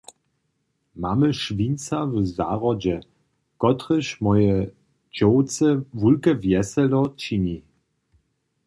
Mamy 1.01 1.29
šwinca 1.41 1.97
w 2.11 2.13
zahrodźe, 2.35 2.97
kotryž 3.61 4.07
mojej 4.25 4.63
dźowce 5.15 5.67
wulke 5.99 6.31
wjeselo 6.41 7.01
čini. 7.21 7.57